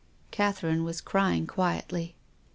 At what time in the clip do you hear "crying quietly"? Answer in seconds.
0.99-2.15